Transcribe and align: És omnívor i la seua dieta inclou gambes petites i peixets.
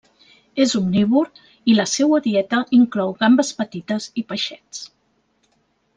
És 0.63 0.71
omnívor 0.79 1.27
i 1.73 1.75
la 1.81 1.85
seua 1.91 2.21
dieta 2.29 2.63
inclou 2.79 3.15
gambes 3.21 3.55
petites 3.63 4.11
i 4.23 4.25
peixets. 4.33 4.85